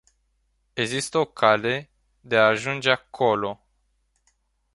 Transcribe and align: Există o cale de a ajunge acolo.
Există 0.73 1.17
o 1.17 1.25
cale 1.25 1.89
de 2.19 2.37
a 2.37 2.45
ajunge 2.45 2.89
acolo. 2.89 3.65